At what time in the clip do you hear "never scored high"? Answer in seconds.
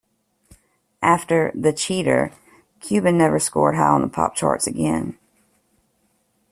3.19-3.83